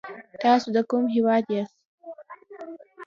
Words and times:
تاسو 0.43 0.67
د 0.75 0.77
کوم 0.89 1.03
هېواد 1.15 1.43
یاست؟ 1.55 1.75